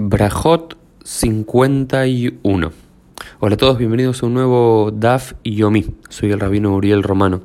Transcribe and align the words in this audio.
Brajot 0.00 0.78
51. 1.02 2.72
Hola 3.40 3.54
a 3.54 3.56
todos, 3.56 3.78
bienvenidos 3.78 4.22
a 4.22 4.26
un 4.26 4.34
nuevo 4.34 4.92
DAF 4.92 5.32
y 5.42 5.56
Yomi. 5.56 5.86
Soy 6.08 6.30
el 6.30 6.38
rabino 6.38 6.72
Uriel 6.72 7.02
Romano, 7.02 7.42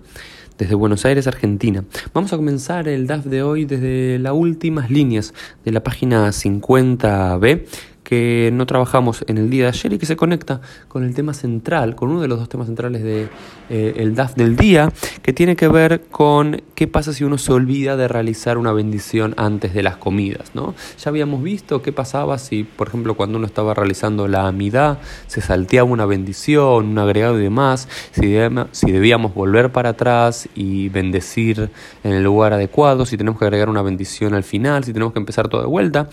desde 0.60 0.76
Buenos 0.76 1.04
Aires, 1.04 1.26
Argentina. 1.26 1.84
Vamos 2.14 2.32
a 2.32 2.38
comenzar 2.38 2.88
el 2.88 3.08
DAF 3.08 3.26
de 3.26 3.42
hoy 3.42 3.66
desde 3.66 4.20
las 4.20 4.34
últimas 4.34 4.92
líneas 4.92 5.34
de 5.66 5.72
la 5.72 5.82
página 5.82 6.28
50b, 6.28 7.66
que 8.14 8.52
no 8.54 8.68
trabajamos 8.68 9.26
en 9.28 9.40
el 9.40 9.50
día 9.50 9.64
de 9.64 9.70
ayer 9.70 9.94
y 9.94 9.98
que 9.98 10.06
se 10.06 10.16
conecta 10.16 10.62
con 10.88 11.04
el 11.04 11.16
tema 11.16 11.34
central, 11.34 11.96
con 11.96 12.10
uno 12.10 12.22
de 12.22 12.28
los 12.28 12.38
dos 12.38 12.48
temas 12.48 12.68
centrales 12.68 13.02
del 13.02 13.30
de, 13.68 14.04
eh, 14.04 14.12
DAF 14.14 14.36
del 14.36 14.56
día, 14.56 14.94
que 15.24 15.34
tiene 15.34 15.56
que 15.56 15.68
ver 15.68 16.04
con 16.12 16.62
qué 16.76 16.88
pasa 16.88 17.12
si 17.12 17.24
uno 17.24 17.40
se 17.40 17.52
olvida 17.52 17.98
de 17.98 18.08
realizar 18.08 18.60
una 18.60 18.72
bendición 18.72 19.34
antes 19.36 19.74
de 19.74 19.82
las 19.82 19.98
comidas. 19.98 20.52
¿no? 20.54 20.76
Ya 21.04 21.10
habíamos 21.10 21.42
visto 21.42 21.82
qué 21.82 21.92
pasaba 21.92 22.38
si, 22.38 22.64
por 22.64 22.88
ejemplo, 22.90 23.16
cuando 23.16 23.40
uno 23.40 23.48
estaba 23.48 23.74
realizando 23.74 24.28
la 24.28 24.48
amidad, 24.48 25.00
se 25.26 25.42
salteaba 25.42 25.90
una 25.90 26.06
bendición, 26.06 26.86
un 26.90 27.00
agregado 27.00 27.40
y 27.40 27.44
demás, 27.44 27.88
si, 28.12 28.36
si 28.74 28.92
debíamos 28.92 29.34
volver 29.34 29.72
para 29.72 29.90
atrás 29.90 30.48
y 30.54 30.90
bendecir 30.90 31.72
en 32.04 32.14
el 32.14 32.24
lugar 32.24 32.54
adecuado, 32.54 33.08
si 33.08 33.18
tenemos 33.18 33.40
que 33.40 33.46
agregar 33.46 33.70
una 33.70 33.82
bendición 33.82 34.36
al 34.36 34.44
final, 34.44 34.84
si 34.84 34.94
tenemos 34.94 35.14
que 35.14 35.20
empezar 35.20 35.48
todo 35.48 35.62
de 35.62 35.68
vuelta. 35.68 36.10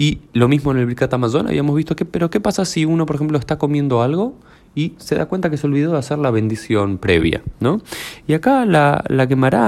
Y 0.00 0.20
lo 0.32 0.48
mismo 0.48 0.70
en 0.72 0.78
el 0.78 0.86
Birkat 0.86 1.12
Amazon, 1.12 1.46
habíamos 1.46 1.76
visto 1.76 1.94
que, 1.94 2.06
pero 2.06 2.30
¿qué 2.30 2.40
pasa 2.40 2.64
si 2.64 2.86
uno, 2.86 3.04
por 3.04 3.16
ejemplo, 3.16 3.38
está 3.38 3.58
comiendo 3.58 4.00
algo 4.00 4.34
y 4.74 4.94
se 4.98 5.16
da 5.16 5.26
cuenta 5.26 5.50
que 5.50 5.56
se 5.56 5.66
olvidó 5.66 5.92
de 5.92 5.98
hacer 5.98 6.18
la 6.18 6.30
bendición 6.30 6.98
previa, 6.98 7.42
¿no? 7.58 7.80
Y 8.26 8.34
acá 8.34 8.64
la, 8.66 9.02
la 9.08 9.26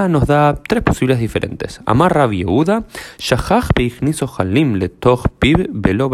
nos 0.09 0.27
da 0.27 0.63
tres 0.67 0.83
posibilidades 0.83 1.21
diferentes. 1.21 1.81
Amar 1.87 2.15
Rabbi 2.15 2.39
Yehuda, 2.39 2.85
Shahach 3.19 3.69
beigniso 3.75 4.31
halim 4.39 4.75
letoch 4.75 5.29
pib 5.39 5.69
velo 5.71 6.11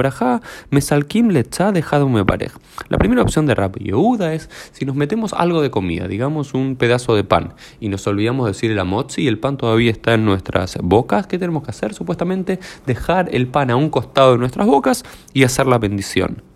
mesalkim 0.70 1.28
lecha 1.30 1.72
dejado 1.72 2.08
meparej. 2.08 2.52
La 2.88 2.98
primera 2.98 3.22
opción 3.22 3.46
de 3.46 3.54
Rabbi 3.54 3.84
Yehuda 3.84 4.34
es 4.34 4.48
si 4.72 4.84
nos 4.84 4.96
metemos 4.96 5.32
algo 5.32 5.60
de 5.60 5.70
comida, 5.70 6.08
digamos 6.08 6.54
un 6.54 6.76
pedazo 6.76 7.14
de 7.14 7.24
pan, 7.24 7.54
y 7.80 7.88
nos 7.88 8.06
olvidamos 8.06 8.46
de 8.46 8.52
decir 8.52 8.70
el 8.70 8.78
amotzi 8.78 9.22
y 9.22 9.28
el 9.28 9.38
pan 9.38 9.56
todavía 9.56 9.90
está 9.90 10.14
en 10.14 10.24
nuestras 10.24 10.78
bocas, 10.82 11.26
¿qué 11.26 11.38
tenemos 11.38 11.62
que 11.62 11.70
hacer? 11.70 11.94
Supuestamente 11.94 12.58
dejar 12.86 13.34
el 13.34 13.48
pan 13.48 13.70
a 13.70 13.76
un 13.76 13.90
costado 13.90 14.32
de 14.32 14.38
nuestras 14.38 14.66
bocas 14.66 15.04
y 15.34 15.44
hacer 15.44 15.66
la 15.66 15.78
bendición. 15.78 16.47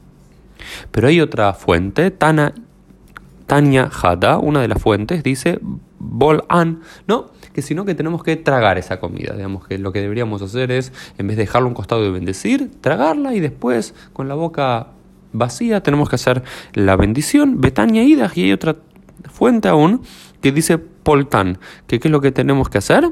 Pero 0.90 1.08
hay 1.08 1.20
otra 1.20 1.52
fuente, 1.54 2.10
Tana, 2.10 2.54
Tanya 3.46 3.90
Hada, 4.02 4.38
una 4.38 4.60
de 4.60 4.68
las 4.68 4.80
fuentes, 4.80 5.22
dice 5.22 5.58
Bol 5.98 6.44
An, 6.48 6.80
no, 7.06 7.30
que 7.52 7.62
sino 7.62 7.84
que 7.84 7.94
tenemos 7.94 8.22
que 8.22 8.36
tragar 8.36 8.78
esa 8.78 8.98
comida. 8.98 9.34
Digamos 9.34 9.66
que 9.66 9.78
lo 9.78 9.92
que 9.92 10.00
deberíamos 10.00 10.42
hacer 10.42 10.70
es, 10.72 10.92
en 11.18 11.28
vez 11.28 11.36
de 11.36 11.44
dejarlo 11.44 11.66
a 11.66 11.68
un 11.68 11.74
costado 11.74 12.04
y 12.04 12.10
bendecir, 12.10 12.70
tragarla 12.80 13.34
y 13.34 13.40
después, 13.40 13.94
con 14.12 14.28
la 14.28 14.34
boca 14.34 14.88
vacía, 15.32 15.82
tenemos 15.82 16.08
que 16.08 16.16
hacer 16.16 16.42
la 16.74 16.96
bendición. 16.96 17.60
Betania 17.60 18.02
Ida, 18.02 18.30
y 18.34 18.44
hay 18.44 18.52
otra 18.52 18.76
fuente 19.30 19.68
aún 19.68 20.02
que 20.40 20.52
dice 20.52 20.78
Poltan, 20.78 21.58
que 21.86 22.00
qué 22.00 22.08
es 22.08 22.12
lo 22.12 22.20
que 22.20 22.32
tenemos 22.32 22.68
que 22.68 22.78
hacer 22.78 23.10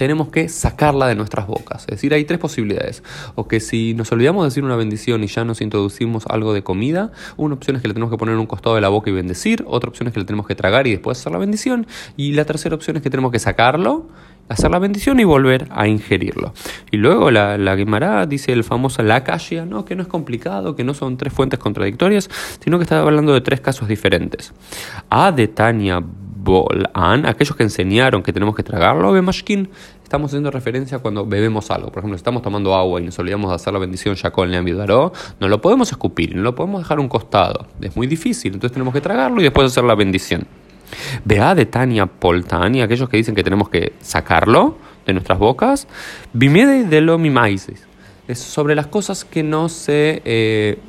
tenemos 0.00 0.28
que 0.28 0.48
sacarla 0.48 1.08
de 1.08 1.14
nuestras 1.14 1.46
bocas. 1.46 1.82
Es 1.82 1.88
decir, 1.88 2.14
hay 2.14 2.24
tres 2.24 2.40
posibilidades. 2.40 3.02
O 3.34 3.46
que 3.46 3.60
si 3.60 3.92
nos 3.92 4.10
olvidamos 4.12 4.44
de 4.44 4.46
decir 4.48 4.64
una 4.64 4.74
bendición 4.74 5.22
y 5.22 5.26
ya 5.26 5.44
nos 5.44 5.60
introducimos 5.60 6.24
algo 6.26 6.54
de 6.54 6.62
comida, 6.62 7.12
una 7.36 7.54
opción 7.54 7.76
es 7.76 7.82
que 7.82 7.88
le 7.88 7.92
tenemos 7.92 8.10
que 8.10 8.16
poner 8.16 8.32
en 8.32 8.40
un 8.40 8.46
costado 8.46 8.76
de 8.76 8.80
la 8.80 8.88
boca 8.88 9.10
y 9.10 9.12
bendecir, 9.12 9.62
otra 9.66 9.90
opción 9.90 10.06
es 10.06 10.14
que 10.14 10.20
le 10.20 10.24
tenemos 10.24 10.46
que 10.46 10.54
tragar 10.54 10.86
y 10.86 10.92
después 10.92 11.18
hacer 11.18 11.32
la 11.32 11.38
bendición, 11.38 11.86
y 12.16 12.32
la 12.32 12.46
tercera 12.46 12.74
opción 12.74 12.96
es 12.96 13.02
que 13.02 13.10
tenemos 13.10 13.30
que 13.30 13.38
sacarlo 13.38 14.06
hacer 14.48 14.70
la 14.70 14.78
bendición 14.78 15.20
y 15.20 15.24
volver 15.24 15.68
a 15.70 15.86
ingerirlo. 15.86 16.54
Y 16.90 16.96
luego 16.96 17.30
la, 17.30 17.56
la 17.56 17.76
Guimara 17.76 18.26
dice 18.26 18.52
el 18.52 18.64
famoso 18.64 19.02
la 19.02 19.22
calle, 19.22 19.66
¿no? 19.66 19.84
que 19.84 19.94
no 19.94 20.02
es 20.02 20.08
complicado, 20.08 20.74
que 20.74 20.82
no 20.82 20.94
son 20.94 21.18
tres 21.18 21.32
fuentes 21.32 21.60
contradictorias, 21.60 22.28
sino 22.58 22.78
que 22.78 22.84
está 22.84 23.00
hablando 23.00 23.32
de 23.34 23.42
tres 23.42 23.60
casos 23.60 23.86
diferentes. 23.86 24.52
A 25.08 25.30
de 25.30 25.46
Tania 25.46 26.02
aquellos 27.24 27.56
que 27.56 27.62
enseñaron 27.62 28.22
que 28.22 28.32
tenemos 28.32 28.54
que 28.54 28.62
tragarlo, 28.62 29.12
Bemashkin, 29.12 29.68
estamos 30.10 30.32
haciendo 30.32 30.50
referencia 30.50 30.98
cuando 30.98 31.24
bebemos 31.24 31.70
algo. 31.70 31.86
Por 31.92 32.00
ejemplo, 32.00 32.16
estamos 32.16 32.42
tomando 32.42 32.74
agua 32.74 33.00
y 33.00 33.04
nos 33.04 33.16
olvidamos 33.20 33.48
de 33.48 33.54
hacer 33.54 33.72
la 33.72 33.78
bendición 33.78 34.16
ya 34.16 34.32
con 34.32 34.50
Leambidaró, 34.50 35.12
no 35.38 35.46
lo 35.46 35.60
podemos 35.60 35.92
escupir, 35.92 36.34
no 36.34 36.42
lo 36.42 36.52
podemos 36.52 36.82
dejar 36.82 36.98
un 36.98 37.08
costado. 37.08 37.68
Es 37.80 37.94
muy 37.94 38.08
difícil, 38.08 38.54
entonces 38.54 38.72
tenemos 38.72 38.92
que 38.92 39.00
tragarlo 39.00 39.40
y 39.40 39.44
después 39.44 39.68
hacer 39.68 39.84
la 39.84 39.94
bendición. 39.94 40.48
Vea 41.24 41.54
de 41.54 41.64
Tania 41.64 42.06
Poltani, 42.06 42.82
aquellos 42.82 43.08
que 43.08 43.18
dicen 43.18 43.36
que 43.36 43.44
tenemos 43.44 43.68
que 43.68 43.92
sacarlo 44.00 44.78
de 45.06 45.12
nuestras 45.12 45.38
bocas. 45.38 45.86
Bimede 46.32 46.82
de 46.82 47.00
lo 47.02 47.16
mimaises. 47.16 47.86
Es 48.26 48.40
sobre 48.40 48.74
las 48.74 48.88
cosas 48.88 49.24
que 49.24 49.44
no 49.44 49.68
se 49.68 50.22
eh, 50.24 50.80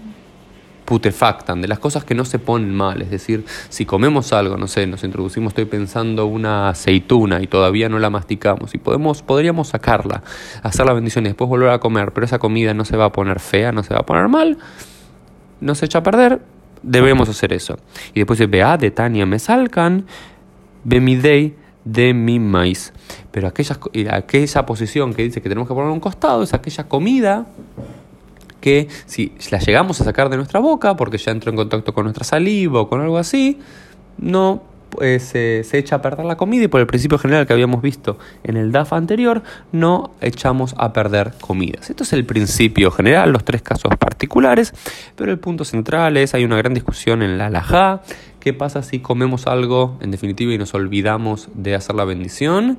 putefactan, 0.91 1.61
de 1.61 1.69
las 1.69 1.79
cosas 1.79 2.03
que 2.03 2.13
no 2.13 2.25
se 2.25 2.37
ponen 2.37 2.75
mal. 2.75 3.01
Es 3.01 3.09
decir, 3.09 3.45
si 3.69 3.85
comemos 3.85 4.33
algo, 4.33 4.57
no 4.57 4.67
sé, 4.67 4.85
nos 4.87 5.05
introducimos, 5.05 5.51
estoy 5.51 5.63
pensando, 5.63 6.25
una 6.25 6.67
aceituna 6.67 7.41
y 7.41 7.47
todavía 7.47 7.87
no 7.87 7.97
la 7.97 8.09
masticamos 8.09 8.75
y 8.75 8.77
podemos, 8.77 9.21
podríamos 9.21 9.69
sacarla, 9.69 10.21
hacer 10.61 10.85
la 10.85 10.91
bendición 10.91 11.23
y 11.23 11.29
después 11.29 11.49
volver 11.49 11.69
a 11.69 11.79
comer, 11.79 12.11
pero 12.11 12.25
esa 12.25 12.39
comida 12.39 12.73
no 12.73 12.83
se 12.83 12.97
va 12.97 13.05
a 13.05 13.11
poner 13.13 13.39
fea, 13.39 13.71
no 13.71 13.83
se 13.83 13.93
va 13.93 14.01
a 14.01 14.05
poner 14.05 14.27
mal, 14.27 14.57
no 15.61 15.75
se 15.75 15.85
echa 15.85 15.99
a 15.99 16.03
perder, 16.03 16.41
debemos 16.83 17.29
hacer 17.29 17.53
eso. 17.53 17.77
Y 18.13 18.19
después 18.19 18.37
dice, 18.37 18.47
vea 18.47 18.75
de 18.75 18.91
Tania 18.91 19.25
me 19.25 19.39
salcan, 19.39 20.05
bemidei 20.83 21.55
de 21.85 22.13
mi 22.13 22.37
maíz. 22.37 22.91
Pero 23.31 23.47
aquella, 23.47 23.79
aquella 24.11 24.65
posición 24.65 25.13
que 25.13 25.23
dice 25.23 25.41
que 25.41 25.47
tenemos 25.47 25.69
que 25.69 25.73
poner 25.73 25.89
un 25.89 26.01
costado 26.01 26.43
es 26.43 26.53
aquella 26.53 26.89
comida 26.89 27.45
que 28.61 28.87
si 29.05 29.33
la 29.49 29.59
llegamos 29.59 29.99
a 29.99 30.05
sacar 30.05 30.29
de 30.29 30.37
nuestra 30.37 30.59
boca, 30.59 30.95
porque 30.95 31.17
ya 31.17 31.31
entró 31.31 31.49
en 31.49 31.57
contacto 31.57 31.93
con 31.93 32.05
nuestra 32.05 32.23
saliva 32.23 32.81
o 32.81 32.87
con 32.87 33.01
algo 33.01 33.17
así, 33.17 33.59
no 34.17 34.63
pues, 34.91 35.23
se 35.23 35.77
echa 35.77 35.95
a 35.95 36.01
perder 36.01 36.25
la 36.25 36.35
comida 36.35 36.65
y 36.65 36.67
por 36.67 36.81
el 36.81 36.87
principio 36.87 37.17
general 37.17 37.47
que 37.47 37.53
habíamos 37.53 37.81
visto 37.81 38.19
en 38.43 38.57
el 38.57 38.71
DAF 38.71 38.93
anterior, 38.93 39.41
no 39.71 40.11
echamos 40.21 40.75
a 40.77 40.91
perder 40.93 41.33
comidas. 41.39 41.89
Esto 41.89 42.03
es 42.03 42.13
el 42.13 42.25
principio 42.25 42.91
general, 42.91 43.31
los 43.31 43.43
tres 43.45 43.61
casos 43.61 43.95
particulares, 43.97 44.73
pero 45.15 45.31
el 45.31 45.39
punto 45.39 45.63
central 45.63 46.17
es, 46.17 46.33
hay 46.33 46.43
una 46.43 46.57
gran 46.57 46.73
discusión 46.73 47.23
en 47.23 47.37
la 47.37 47.47
alajá, 47.47 48.01
¿qué 48.39 48.53
pasa 48.53 48.83
si 48.83 48.99
comemos 48.99 49.47
algo 49.47 49.97
en 50.01 50.11
definitiva 50.11 50.53
y 50.53 50.57
nos 50.57 50.73
olvidamos 50.73 51.49
de 51.53 51.73
hacer 51.73 51.95
la 51.95 52.03
bendición? 52.03 52.77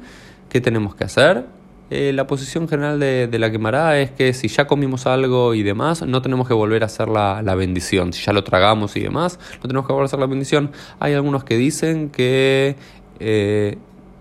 ¿Qué 0.50 0.60
tenemos 0.60 0.94
que 0.94 1.04
hacer? 1.04 1.46
Eh, 1.94 2.14
la 2.14 2.26
posición 2.26 2.68
general 2.68 2.98
de, 2.98 3.38
la 3.38 3.50
quemará 3.50 4.00
es 4.00 4.10
que 4.10 4.32
si 4.32 4.48
ya 4.48 4.66
comimos 4.66 5.06
algo 5.06 5.52
y 5.52 5.62
demás, 5.62 6.00
no 6.00 6.22
tenemos 6.22 6.48
que 6.48 6.54
volver 6.54 6.84
a 6.84 6.86
hacer 6.86 7.06
la, 7.06 7.54
bendición. 7.54 8.14
Si 8.14 8.24
ya 8.24 8.32
lo 8.32 8.42
tragamos 8.44 8.96
y 8.96 9.00
demás, 9.00 9.38
no 9.56 9.68
tenemos 9.68 9.86
que 9.86 9.92
volver 9.92 10.04
a 10.04 10.06
hacer 10.06 10.18
la 10.18 10.24
bendición. 10.24 10.70
Hay 11.00 11.12
algunos 11.12 11.44
que 11.44 11.58
dicen 11.58 12.08
que 12.08 12.76
eh, 13.20 13.76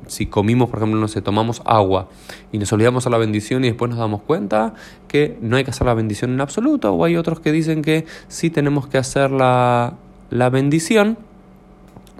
si 0.05 0.25
comimos, 0.25 0.69
por 0.69 0.79
ejemplo, 0.79 0.99
no 0.99 1.07
sé, 1.07 1.21
tomamos 1.21 1.61
agua 1.63 2.09
y 2.51 2.57
nos 2.57 2.73
olvidamos 2.73 3.03
hacer 3.03 3.13
la 3.13 3.19
bendición 3.19 3.63
y 3.63 3.69
después 3.69 3.87
nos 3.89 3.99
damos 3.99 4.21
cuenta 4.21 4.73
que 5.07 5.37
no 5.39 5.55
hay 5.55 5.63
que 5.63 5.71
hacer 5.71 5.87
la 5.87 5.93
bendición 5.93 6.33
en 6.33 6.41
absoluto. 6.41 6.91
O 6.91 7.05
hay 7.05 7.15
otros 7.15 7.39
que 7.39 7.53
dicen 7.53 7.83
que 7.83 8.05
sí 8.27 8.49
tenemos 8.49 8.87
que 8.87 8.97
hacer 8.97 9.31
la, 9.31 9.93
la 10.29 10.49
bendición, 10.49 11.17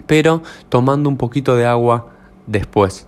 pero 0.07 0.43
tomando 0.69 1.09
un 1.09 1.17
poquito 1.17 1.57
de 1.57 1.65
agua 1.65 2.07
después 2.47 3.05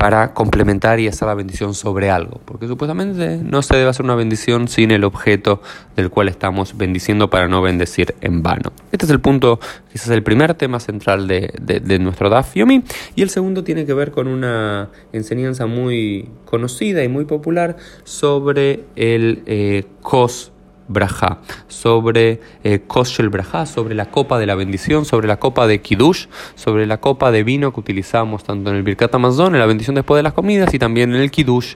para 0.00 0.32
complementar 0.32 0.98
y 0.98 1.08
hacer 1.08 1.28
la 1.28 1.34
bendición 1.34 1.74
sobre 1.74 2.08
algo, 2.08 2.40
porque 2.46 2.66
supuestamente 2.66 3.36
no 3.36 3.60
se 3.60 3.76
debe 3.76 3.90
hacer 3.90 4.02
una 4.02 4.14
bendición 4.14 4.66
sin 4.66 4.92
el 4.92 5.04
objeto 5.04 5.60
del 5.94 6.08
cual 6.08 6.28
estamos 6.28 6.74
bendiciendo 6.74 7.28
para 7.28 7.48
no 7.48 7.60
bendecir 7.60 8.14
en 8.22 8.42
vano. 8.42 8.72
Este 8.92 9.04
es 9.04 9.10
el 9.10 9.20
punto, 9.20 9.60
quizás 9.92 10.08
el 10.08 10.22
primer 10.22 10.54
tema 10.54 10.80
central 10.80 11.28
de, 11.28 11.52
de, 11.60 11.98
nuestro 11.98 12.30
Daf 12.30 12.54
Yomi, 12.54 12.82
y 13.14 13.20
el 13.20 13.28
segundo 13.28 13.62
tiene 13.62 13.84
que 13.84 13.92
ver 13.92 14.10
con 14.10 14.26
una 14.26 14.88
enseñanza 15.12 15.66
muy 15.66 16.30
conocida 16.46 17.04
y 17.04 17.08
muy 17.08 17.26
popular 17.26 17.76
sobre 18.04 18.84
el 18.96 19.42
eh, 19.44 19.84
Kos 20.00 20.50
Braja, 20.90 21.38
sobre 21.68 22.40
eh, 22.64 22.80
Koshel 22.86 23.28
Braja, 23.28 23.64
sobre 23.64 23.94
la 23.94 24.10
copa 24.10 24.40
de 24.40 24.46
la 24.46 24.56
bendición, 24.56 25.04
sobre 25.04 25.28
la 25.28 25.38
copa 25.38 25.68
de 25.68 25.80
Kiddush, 25.80 26.26
sobre 26.56 26.84
la 26.86 26.98
copa 26.98 27.30
de 27.30 27.44
vino 27.44 27.72
que 27.72 27.78
utilizamos 27.78 28.42
tanto 28.42 28.70
en 28.70 28.76
el 28.76 28.82
Birkat 28.82 29.14
Amazon, 29.14 29.54
en 29.54 29.60
la 29.60 29.66
bendición 29.66 29.94
después 29.94 30.18
de 30.18 30.24
las 30.24 30.32
comidas, 30.32 30.74
y 30.74 30.80
también 30.80 31.14
en 31.14 31.20
el 31.20 31.30
Kiddush 31.30 31.74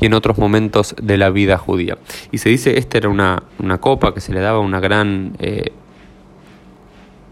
y 0.00 0.06
en 0.06 0.14
otros 0.14 0.38
momentos 0.38 0.96
de 1.00 1.18
la 1.18 1.28
vida 1.28 1.58
judía. 1.58 1.98
Y 2.32 2.38
se 2.38 2.48
dice, 2.48 2.78
esta 2.78 2.96
era 2.96 3.10
una, 3.10 3.42
una 3.58 3.78
copa 3.78 4.14
que 4.14 4.20
se 4.20 4.32
le 4.32 4.40
daba 4.40 4.60
una 4.60 4.80
gran, 4.80 5.36
eh, 5.38 5.72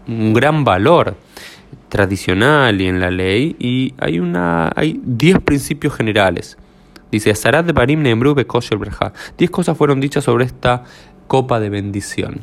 un 0.07 0.33
gran 0.33 0.63
valor 0.63 1.15
tradicional 1.89 2.79
y 2.79 2.87
en 2.87 2.99
la 2.99 3.09
ley, 3.09 3.55
y 3.57 3.95
hay, 3.97 4.19
una, 4.19 4.71
hay 4.75 5.01
10 5.03 5.39
principios 5.39 5.95
generales. 5.95 6.57
Dice, 7.13 7.35
Sarat 7.35 7.71
Barim 7.73 8.03
Kosher 8.47 8.79
Braja. 8.79 9.13
Diez 9.37 9.51
cosas 9.51 9.77
fueron 9.77 9.99
dichas 9.99 10.23
sobre 10.23 10.45
esta 10.45 10.83
copa 11.27 11.59
de 11.59 11.69
bendición. 11.69 12.41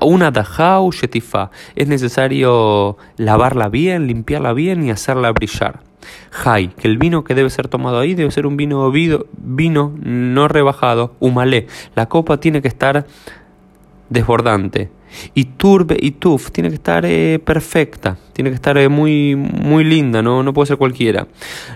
Una 0.00 0.30
dajau 0.30 0.92
shetifa. 0.92 1.50
Es 1.74 1.88
necesario 1.88 2.96
lavarla 3.16 3.68
bien, 3.68 4.06
limpiarla 4.06 4.52
bien 4.52 4.84
y 4.84 4.90
hacerla 4.90 5.32
brillar. 5.32 5.80
Jai, 6.30 6.68
que 6.68 6.88
el 6.88 6.98
vino 6.98 7.24
que 7.24 7.34
debe 7.34 7.50
ser 7.50 7.68
tomado 7.68 7.98
ahí 7.98 8.14
debe 8.14 8.30
ser 8.30 8.46
un 8.46 8.56
vino 8.56 8.90
vino 8.90 9.92
no 10.02 10.48
rebajado, 10.48 11.14
humalé. 11.20 11.66
La 11.94 12.06
copa 12.06 12.38
tiene 12.38 12.62
que 12.62 12.68
estar 12.68 13.06
desbordante. 14.08 14.90
Y 15.34 15.44
turbe 15.44 15.96
y 16.00 16.12
tuf 16.12 16.52
tiene 16.52 16.68
que 16.68 16.76
estar 16.76 17.04
eh, 17.04 17.40
perfecta, 17.44 18.16
tiene 18.32 18.50
que 18.50 18.54
estar 18.54 18.78
eh, 18.78 18.88
muy, 18.88 19.34
muy 19.34 19.82
linda, 19.82 20.22
¿no? 20.22 20.44
no 20.44 20.52
puede 20.52 20.66
ser 20.66 20.76
cualquiera. 20.76 21.26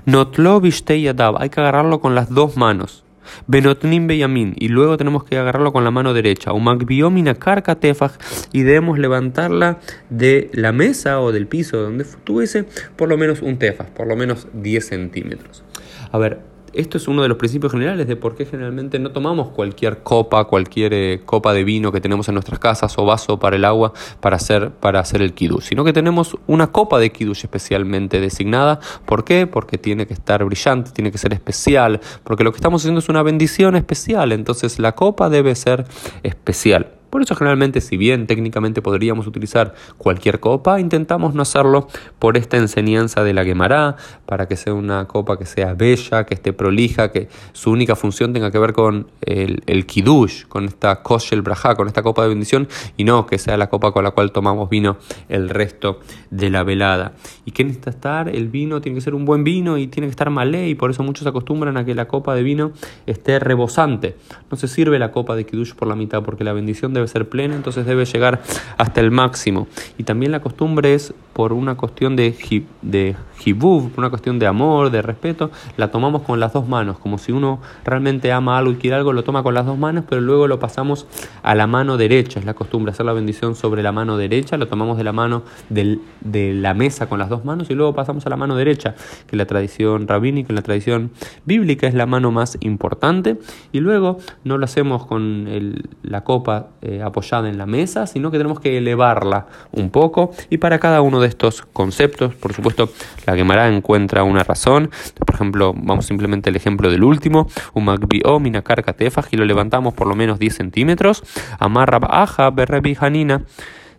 Notlo 0.06 0.62
yadav, 0.62 1.42
hay 1.42 1.50
que 1.50 1.60
agarrarlo 1.60 2.00
con 2.00 2.14
las 2.14 2.30
dos 2.30 2.56
manos. 2.56 3.03
Benotnim 3.46 4.06
Beyamin, 4.06 4.54
y 4.58 4.68
luego 4.68 4.96
tenemos 4.96 5.24
que 5.24 5.38
agarrarlo 5.38 5.72
con 5.72 5.84
la 5.84 5.90
mano 5.90 6.14
derecha. 6.14 6.52
Umakbiomina 6.52 7.34
karka 7.34 7.74
tefaj, 7.76 8.12
y 8.52 8.62
debemos 8.62 8.98
levantarla 8.98 9.78
de 10.10 10.50
la 10.52 10.72
mesa 10.72 11.20
o 11.20 11.32
del 11.32 11.46
piso 11.46 11.78
donde 11.78 12.04
estuviese 12.04 12.64
por 12.96 13.08
lo 13.08 13.16
menos 13.16 13.42
un 13.42 13.58
tefaj, 13.58 13.88
por 13.88 14.06
lo 14.06 14.16
menos 14.16 14.48
10 14.52 14.86
centímetros. 14.86 15.64
A 16.12 16.18
ver, 16.18 16.53
esto 16.74 16.98
es 16.98 17.08
uno 17.08 17.22
de 17.22 17.28
los 17.28 17.38
principios 17.38 17.72
generales 17.72 18.06
de 18.06 18.16
por 18.16 18.34
qué 18.34 18.46
generalmente 18.46 18.98
no 18.98 19.10
tomamos 19.10 19.50
cualquier 19.50 20.02
copa, 20.02 20.44
cualquier 20.44 20.92
eh, 20.94 21.20
copa 21.24 21.52
de 21.52 21.64
vino 21.64 21.92
que 21.92 22.00
tenemos 22.00 22.28
en 22.28 22.34
nuestras 22.34 22.58
casas 22.58 22.96
o 22.98 23.04
vaso 23.04 23.38
para 23.38 23.56
el 23.56 23.64
agua 23.64 23.92
para 24.20 24.36
hacer, 24.36 24.70
para 24.70 25.00
hacer 25.00 25.22
el 25.22 25.34
kiddush, 25.34 25.64
sino 25.64 25.84
que 25.84 25.92
tenemos 25.92 26.36
una 26.46 26.68
copa 26.68 26.98
de 26.98 27.10
kiddush 27.10 27.44
especialmente 27.44 28.20
designada. 28.20 28.80
¿Por 29.04 29.24
qué? 29.24 29.46
Porque 29.46 29.78
tiene 29.78 30.06
que 30.06 30.14
estar 30.14 30.44
brillante, 30.44 30.90
tiene 30.90 31.10
que 31.10 31.18
ser 31.18 31.32
especial, 31.32 32.00
porque 32.24 32.44
lo 32.44 32.52
que 32.52 32.56
estamos 32.56 32.82
haciendo 32.82 33.00
es 33.00 33.08
una 33.08 33.22
bendición 33.22 33.76
especial, 33.76 34.32
entonces 34.32 34.78
la 34.78 34.92
copa 34.92 35.28
debe 35.28 35.54
ser 35.54 35.84
especial. 36.22 36.92
Por 37.14 37.22
eso 37.22 37.36
generalmente, 37.36 37.80
si 37.80 37.96
bien 37.96 38.26
técnicamente 38.26 38.82
podríamos 38.82 39.28
utilizar 39.28 39.76
cualquier 39.98 40.40
copa, 40.40 40.80
intentamos 40.80 41.32
no 41.32 41.42
hacerlo 41.42 41.86
por 42.18 42.36
esta 42.36 42.56
enseñanza 42.56 43.22
de 43.22 43.32
la 43.32 43.44
Gemara, 43.44 43.94
para 44.26 44.48
que 44.48 44.56
sea 44.56 44.74
una 44.74 45.06
copa 45.06 45.38
que 45.38 45.46
sea 45.46 45.74
bella, 45.74 46.26
que 46.26 46.34
esté 46.34 46.52
prolija, 46.52 47.12
que 47.12 47.28
su 47.52 47.70
única 47.70 47.94
función 47.94 48.32
tenga 48.32 48.50
que 48.50 48.58
ver 48.58 48.72
con 48.72 49.06
el, 49.20 49.62
el 49.66 49.86
kiddush, 49.86 50.46
con 50.48 50.64
esta 50.64 51.04
koshel 51.04 51.42
braja, 51.42 51.76
con 51.76 51.86
esta 51.86 52.02
copa 52.02 52.24
de 52.24 52.30
bendición, 52.30 52.66
y 52.96 53.04
no 53.04 53.26
que 53.26 53.38
sea 53.38 53.56
la 53.56 53.68
copa 53.68 53.92
con 53.92 54.02
la 54.02 54.10
cual 54.10 54.32
tomamos 54.32 54.68
vino 54.68 54.96
el 55.28 55.50
resto 55.50 56.00
de 56.32 56.50
la 56.50 56.64
velada. 56.64 57.12
¿Y 57.44 57.52
qué 57.52 57.62
necesita 57.62 57.90
estar? 57.90 58.28
El 58.28 58.48
vino 58.48 58.80
tiene 58.80 58.96
que 58.96 59.02
ser 59.02 59.14
un 59.14 59.24
buen 59.24 59.44
vino 59.44 59.78
y 59.78 59.86
tiene 59.86 60.08
que 60.08 60.10
estar 60.10 60.30
malé, 60.30 60.68
y 60.68 60.74
por 60.74 60.90
eso 60.90 61.04
muchos 61.04 61.28
acostumbran 61.28 61.76
a 61.76 61.84
que 61.84 61.94
la 61.94 62.08
copa 62.08 62.34
de 62.34 62.42
vino 62.42 62.72
esté 63.06 63.38
rebosante. 63.38 64.16
No 64.50 64.56
se 64.56 64.66
sirve 64.66 64.98
la 64.98 65.12
copa 65.12 65.36
de 65.36 65.46
kiddush 65.46 65.74
por 65.74 65.86
la 65.86 65.94
mitad, 65.94 66.24
porque 66.24 66.42
la 66.42 66.52
bendición 66.52 66.92
debe 67.04 67.12
ser 67.12 67.28
plena, 67.28 67.54
entonces 67.54 67.86
debe 67.86 68.04
llegar 68.04 68.40
hasta 68.78 69.00
el 69.00 69.10
máximo. 69.10 69.66
Y 69.98 70.04
también 70.04 70.32
la 70.32 70.40
costumbre 70.40 70.94
es 70.94 71.14
por 71.32 71.52
una 71.52 71.76
cuestión 71.76 72.16
de, 72.16 72.34
de 72.82 73.16
por 73.52 73.90
una 73.96 74.08
cuestión 74.08 74.38
de 74.38 74.46
amor, 74.46 74.90
de 74.90 75.02
respeto, 75.02 75.50
la 75.76 75.90
tomamos 75.90 76.22
con 76.22 76.40
las 76.40 76.52
dos 76.52 76.66
manos, 76.66 76.98
como 76.98 77.18
si 77.18 77.32
uno 77.32 77.60
realmente 77.84 78.32
ama 78.32 78.56
algo 78.56 78.72
y 78.72 78.76
quiere 78.76 78.96
algo, 78.96 79.12
lo 79.12 79.22
toma 79.22 79.42
con 79.42 79.52
las 79.52 79.66
dos 79.66 79.76
manos, 79.76 80.04
pero 80.08 80.22
luego 80.22 80.48
lo 80.48 80.58
pasamos 80.58 81.06
a 81.42 81.54
la 81.54 81.66
mano 81.66 81.96
derecha, 81.96 82.38
es 82.40 82.46
la 82.46 82.54
costumbre 82.54 82.92
hacer 82.92 83.04
la 83.04 83.12
bendición 83.12 83.54
sobre 83.54 83.82
la 83.82 83.92
mano 83.92 84.16
derecha, 84.16 84.56
lo 84.56 84.66
tomamos 84.66 84.96
de 84.96 85.04
la 85.04 85.12
mano 85.12 85.42
de 85.68 86.54
la 86.54 86.72
mesa 86.74 87.08
con 87.08 87.18
las 87.18 87.28
dos 87.28 87.44
manos 87.44 87.68
y 87.70 87.74
luego 87.74 87.94
pasamos 87.94 88.24
a 88.24 88.30
la 88.30 88.36
mano 88.36 88.56
derecha, 88.56 88.94
que 89.26 89.36
la 89.36 89.46
tradición 89.46 90.08
rabínica, 90.08 90.48
en 90.50 90.56
la 90.56 90.62
tradición 90.62 91.10
bíblica 91.44 91.86
es 91.86 91.94
la 91.94 92.06
mano 92.06 92.30
más 92.30 92.56
importante, 92.60 93.36
y 93.72 93.80
luego 93.80 94.18
no 94.44 94.56
lo 94.56 94.64
hacemos 94.64 95.06
con 95.06 95.74
la 96.02 96.24
copa 96.24 96.68
eh, 96.80 96.93
apoyada 97.02 97.48
en 97.48 97.58
la 97.58 97.66
mesa, 97.66 98.06
sino 98.06 98.30
que 98.30 98.38
tenemos 98.38 98.60
que 98.60 98.78
elevarla 98.78 99.46
un 99.72 99.90
poco, 99.90 100.32
y 100.50 100.58
para 100.58 100.78
cada 100.78 101.00
uno 101.00 101.20
de 101.20 101.28
estos 101.28 101.62
conceptos, 101.62 102.34
por 102.34 102.52
supuesto, 102.52 102.90
la 103.26 103.34
Gemara 103.34 103.68
encuentra 103.68 104.22
una 104.22 104.42
razón. 104.42 104.90
Por 105.18 105.34
ejemplo, 105.34 105.74
vamos 105.76 106.06
simplemente 106.06 106.50
el 106.50 106.56
ejemplo 106.56 106.90
del 106.90 107.04
último. 107.04 107.48
Un 107.72 107.86
magbio 107.86 108.38
minakar 108.40 108.84
katefaj 108.84 109.26
y 109.30 109.36
lo 109.36 109.44
levantamos 109.44 109.94
por 109.94 110.06
lo 110.06 110.14
menos 110.14 110.38
10 110.38 110.54
centímetros. 110.54 111.22
Amar 111.58 111.90
rabaja 111.90 112.50
berrebi 112.50 112.96
hanina. 112.98 113.42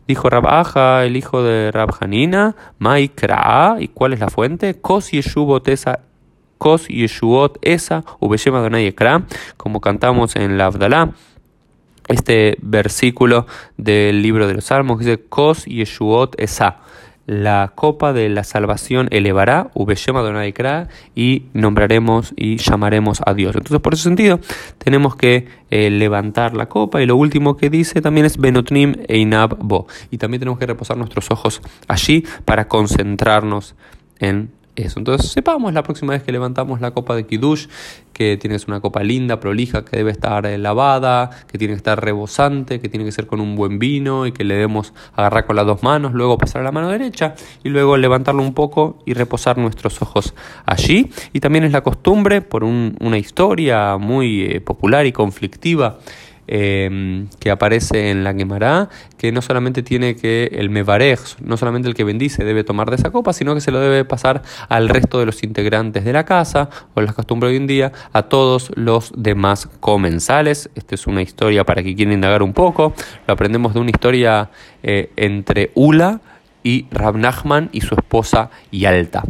Dijo 0.08 0.30
Rabaja, 0.30 1.04
el 1.04 1.18
hijo 1.18 1.42
de 1.42 1.72
Rab 1.72 1.90
Hanina, 2.00 2.56
Maikra, 2.78 3.78
¿y 3.80 3.88
cuál 3.88 4.14
es 4.14 4.20
la 4.20 4.30
fuente? 4.30 4.80
Kos 4.80 5.10
yeshubot 5.10 5.68
esa 5.68 6.02
Kos 6.58 6.88
yeshuot 6.88 7.58
esa, 7.62 8.04
ubeshema 8.20 8.62
donai 8.62 8.86
ekra, 8.88 9.24
como 9.58 9.82
cantamos 9.82 10.36
en 10.36 10.58
la 10.58 10.68
Abdalá 10.68 11.12
este 12.08 12.58
versículo 12.62 13.48
del 13.78 14.22
libro 14.22 14.48
de 14.48 14.56
los 14.56 14.66
Salmos 14.66 15.00
dice 15.00 15.20
Kos 15.28 15.66
Yeshuot 15.66 16.36
Esa 16.38 16.80
la 17.26 17.72
copa 17.74 18.14
de 18.14 18.30
la 18.30 18.44
salvación 18.44 19.08
elevará, 19.12 19.72
y 21.16 21.46
nombraremos 21.54 22.34
y 22.36 22.58
llamaremos 22.58 23.22
a 23.26 23.34
Dios. 23.34 23.56
Entonces, 23.56 23.82
por 23.82 23.94
ese 23.94 24.04
sentido, 24.04 24.40
tenemos 24.78 25.16
que 25.16 25.48
eh, 25.72 25.90
levantar 25.90 26.56
la 26.56 26.68
copa 26.68 27.02
y 27.02 27.06
lo 27.06 27.16
último 27.16 27.58
que 27.58 27.70
dice 27.70 28.02
también 28.02 28.26
es 28.26 28.38
Benotnim 28.38 28.96
Einab 29.08 29.58
Bo. 29.60 29.88
Y 30.12 30.18
también 30.18 30.40
tenemos 30.40 30.60
que 30.60 30.68
reposar 30.68 30.98
nuestros 30.98 31.32
ojos 31.32 31.62
allí 31.88 32.26
para 32.46 32.68
concentrarnos 32.68 33.76
en 34.20 34.52
Entonces, 34.76 35.32
sepamos 35.32 35.74
la 35.74 35.84
próxima 35.84 36.14
vez 36.14 36.24
que 36.24 36.32
levantamos 36.32 36.82
la 36.82 36.92
copa 36.92 37.16
de 37.16 37.26
Kiddush, 37.26 37.68
que 38.12 38.38
tiene 38.38 38.56
que 38.56 38.60
ser 38.60 38.70
una 38.70 38.82
copa 38.82 39.04
linda, 39.04 39.40
prolija, 39.40 39.86
que 39.86 39.98
debe 39.98 40.12
estar 40.12 40.46
eh, 40.46 40.58
lavada, 40.58 41.30
que 41.48 41.58
tiene 41.58 41.74
que 41.74 41.78
estar 41.78 42.04
rebosante, 42.04 42.80
que 42.80 42.90
tiene 42.90 43.06
que 43.06 43.12
ser 43.12 43.26
con 43.28 43.40
un 43.40 43.56
buen 43.56 43.80
vino 43.80 44.26
y 44.26 44.32
que 44.32 44.44
le 44.44 44.56
debemos 44.56 44.94
agarrar 45.14 45.46
con 45.46 45.56
las 45.56 45.66
dos 45.66 45.84
manos, 45.84 46.14
luego 46.14 46.38
pasar 46.38 46.62
a 46.62 46.66
la 46.66 46.72
mano 46.72 46.90
derecha 46.90 47.36
y 47.64 47.70
luego 47.70 47.98
levantarlo 47.98 48.42
un 48.42 48.54
poco 48.54 49.00
y 49.06 49.14
reposar 49.14 49.58
nuestros 49.58 50.02
ojos 50.02 50.34
allí. 50.66 51.10
Y 51.34 51.40
también 51.40 51.64
es 51.64 51.72
la 51.72 51.82
costumbre, 51.82 52.42
por 52.42 52.64
una 52.64 53.18
historia 53.18 53.98
muy 53.98 54.44
eh, 54.44 54.62
popular 54.62 55.06
y 55.06 55.12
conflictiva, 55.12 56.00
Em, 56.48 57.28
que 57.40 57.50
aparece 57.50 58.12
en 58.12 58.24
la 58.24 58.32
Gemara, 58.36 58.90
que 59.18 59.32
no 59.32 59.42
solamente 59.42 59.82
tiene 59.82 60.16
que 60.16 60.52
el 60.54 60.70
Mevarej, 60.70 61.20
no 61.42 61.58
solamente 61.58 61.88
el 61.88 61.96
que 61.96 62.04
bendice 62.04 62.44
debe 62.44 62.64
tomar 62.64 62.92
de 62.92 62.98
esa 62.98 63.10
copa, 63.10 63.34
sino 63.34 63.56
que 63.56 63.62
se 63.62 63.72
lo 63.72 63.80
debe 63.80 64.06
pasar 64.06 64.44
al 64.70 64.88
resto 64.90 65.20
de 65.20 65.26
los 65.26 65.44
integrantes 65.44 66.06
de 66.06 66.14
la 66.14 66.24
casa, 66.24 66.70
o 66.94 67.02
las 67.02 67.16
costumbres 67.16 67.50
hoy 67.50 67.58
en 67.58 67.66
día, 67.66 67.92
a 68.14 68.24
todos 68.24 68.72
los 68.76 69.12
demás 69.18 69.68
comensales. 69.80 70.70
Esta 70.76 70.94
es 70.94 71.08
una 71.08 71.24
historia 71.24 71.64
para 71.64 71.82
que 71.82 71.96
quiera 71.96 72.14
indagar 72.14 72.44
un 72.44 72.54
poco, 72.54 72.94
lo 73.26 73.34
aprendemos 73.34 73.74
de 73.74 73.80
una 73.80 73.90
historia 73.90 74.52
eh, 74.84 75.10
entre 75.16 75.72
Ula 75.74 76.22
y 76.62 76.86
Rab 76.92 77.18
Nachman 77.18 77.70
y 77.72 77.82
su 77.82 77.96
esposa 77.96 78.52
Yalta. 78.72 79.24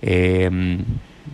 Em, 0.00 0.82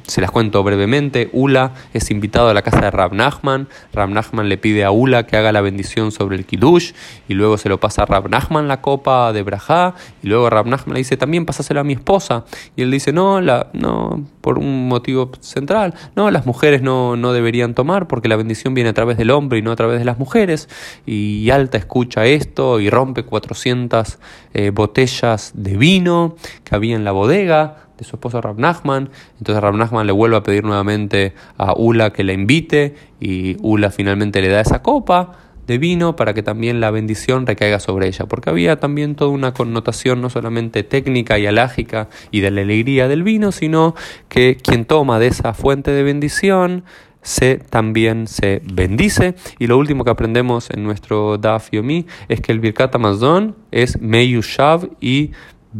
se 0.08 0.20
las 0.20 0.30
cuento 0.30 0.62
brevemente. 0.64 1.28
Ula 1.32 1.72
es 1.92 2.10
invitado 2.10 2.48
a 2.48 2.54
la 2.54 2.62
casa 2.62 2.80
de 2.80 2.90
Rab 2.90 3.12
Nachman. 3.12 3.68
Rab 3.92 4.08
Nachman 4.08 4.48
le 4.48 4.56
pide 4.58 4.84
a 4.84 4.90
Ula 4.90 5.26
que 5.26 5.36
haga 5.36 5.52
la 5.52 5.60
bendición 5.60 6.12
sobre 6.12 6.36
el 6.36 6.46
Kiddush 6.46 6.92
y 7.28 7.34
luego 7.34 7.58
se 7.58 7.68
lo 7.68 7.78
pasa 7.78 8.02
a 8.02 8.06
Rab 8.06 8.28
Nachman 8.28 8.68
la 8.68 8.80
copa 8.80 9.32
de 9.32 9.42
Brajá 9.42 9.94
y 10.22 10.28
luego 10.28 10.48
Rab 10.50 10.66
Nachman 10.66 10.94
le 10.94 11.00
dice 11.00 11.16
también 11.16 11.44
pásasela 11.44 11.80
a 11.80 11.84
mi 11.84 11.92
esposa 11.92 12.44
y 12.74 12.82
él 12.82 12.90
dice 12.90 13.12
no, 13.12 13.40
la, 13.40 13.68
no 13.74 14.24
por 14.40 14.58
un 14.58 14.88
motivo 14.88 15.30
central, 15.40 15.94
no, 16.16 16.30
las 16.30 16.46
mujeres 16.46 16.80
no, 16.80 17.16
no 17.16 17.32
deberían 17.32 17.74
tomar 17.74 18.08
porque 18.08 18.28
la 18.28 18.36
bendición 18.36 18.72
viene 18.72 18.90
a 18.90 18.94
través 18.94 19.18
del 19.18 19.30
hombre 19.30 19.58
y 19.58 19.62
no 19.62 19.72
a 19.72 19.76
través 19.76 19.98
de 19.98 20.06
las 20.06 20.18
mujeres 20.18 20.68
y 21.04 21.50
Alta 21.50 21.76
escucha 21.76 22.24
esto 22.24 22.80
y 22.80 22.88
rompe 22.88 23.24
400 23.24 24.18
eh, 24.54 24.70
botellas 24.70 25.52
de 25.54 25.76
vino 25.76 26.36
que 26.64 26.74
había 26.74 26.96
en 26.96 27.04
la 27.04 27.12
bodega 27.12 27.87
de 27.98 28.04
su 28.04 28.16
esposo 28.16 28.40
Rab 28.40 28.58
Nachman. 28.58 29.10
Entonces 29.38 29.62
Rab 29.62 29.74
Nachman 29.74 30.06
le 30.06 30.12
vuelve 30.12 30.36
a 30.36 30.42
pedir 30.42 30.64
nuevamente 30.64 31.34
a 31.58 31.74
Ula 31.74 32.12
que 32.12 32.24
la 32.24 32.32
invite 32.32 32.94
y 33.20 33.56
Ula 33.60 33.90
finalmente 33.90 34.40
le 34.40 34.48
da 34.48 34.60
esa 34.60 34.82
copa 34.82 35.48
de 35.68 35.76
vino 35.76 36.16
para 36.16 36.32
que 36.32 36.42
también 36.42 36.80
la 36.80 36.90
bendición 36.90 37.46
recaiga 37.46 37.78
sobre 37.78 38.08
ella, 38.08 38.24
porque 38.24 38.48
había 38.48 38.80
también 38.80 39.14
toda 39.14 39.30
una 39.30 39.52
connotación 39.52 40.22
no 40.22 40.30
solamente 40.30 40.82
técnica 40.82 41.38
y 41.38 41.46
alágica 41.46 42.08
y 42.30 42.40
de 42.40 42.50
la 42.50 42.62
alegría 42.62 43.06
del 43.06 43.22
vino, 43.22 43.52
sino 43.52 43.94
que 44.28 44.56
quien 44.56 44.86
toma 44.86 45.18
de 45.18 45.26
esa 45.26 45.52
fuente 45.52 45.90
de 45.90 46.02
bendición 46.02 46.84
se 47.20 47.56
también 47.56 48.26
se 48.26 48.62
bendice. 48.64 49.34
Y 49.58 49.66
lo 49.66 49.76
último 49.76 50.04
que 50.04 50.10
aprendemos 50.10 50.70
en 50.70 50.84
nuestro 50.84 51.36
Daf 51.36 51.70
Yomi 51.70 52.06
es 52.28 52.40
que 52.40 52.52
el 52.52 52.60
Birkat 52.60 52.94
Amazon 52.94 53.54
es 53.70 54.00
Meyushav 54.00 54.88
y 55.02 55.32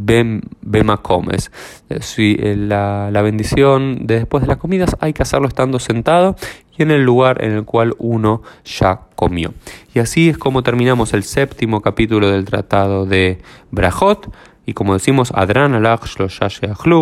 Bemacomes. 0.05 1.51
Eh, 1.89 1.99
si 2.01 2.37
eh, 2.39 2.57
la, 2.57 3.11
la 3.11 3.23
bendición 3.23 4.07
de 4.07 4.19
después 4.19 4.43
de 4.43 4.49
las 4.49 4.59
comidas 4.59 4.97
hay 5.01 5.13
que 5.13 5.23
hacerlo 5.23 5.49
estando 5.49 5.79
sentado 5.79 6.37
y 6.77 6.83
en 6.83 6.91
el 6.91 7.05
lugar 7.05 7.45
en 7.45 7.53
el 7.53 7.65
cual 7.65 7.95
uno 7.99 8.43
ya 8.65 9.01
comió. 9.17 9.53
Y 9.95 9.99
así 9.99 10.29
es 10.29 10.39
como 10.39 10.63
terminamos 10.63 11.13
el 11.13 11.25
séptimo 11.25 11.81
capítulo 11.81 12.31
del 12.31 12.45
tratado 12.45 13.05
de 13.05 13.39
Brajot. 13.71 14.33
Y 14.65 14.75
como 14.75 14.93
decimos, 14.93 15.33
Adran 15.35 15.75
alach 15.75 16.05
shlosha 16.05 16.49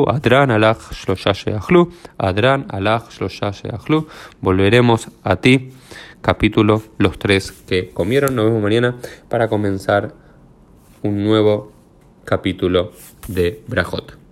Adran 0.07 0.51
alach 0.53 0.93
shlosha 0.93 1.33
Adran 2.17 2.67
alach 2.69 3.11
shlosha 3.11 3.51
Volveremos 4.41 5.09
a 5.25 5.37
ti, 5.37 5.73
capítulo 6.21 6.81
los 6.99 7.19
tres 7.19 7.51
que 7.51 7.91
comieron. 7.91 8.37
Nos 8.37 8.47
vemos 8.47 8.63
mañana 8.63 8.95
para 9.29 9.49
comenzar 9.49 10.15
un 11.03 11.25
nuevo 11.25 11.76
capítulo 12.27 12.93
de 13.29 13.63
Brajot. 13.67 14.26